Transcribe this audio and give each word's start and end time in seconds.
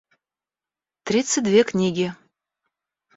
тридцать 1.03 1.43
две 1.43 1.63
книги 1.63 2.15